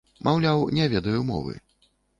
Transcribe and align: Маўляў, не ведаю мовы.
Маўляў, 0.27 0.65
не 0.79 0.89
ведаю 0.97 1.21
мовы. 1.31 1.53